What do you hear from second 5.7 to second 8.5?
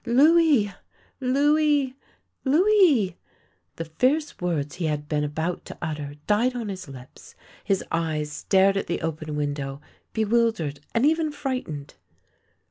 utter died on his lips, his eyes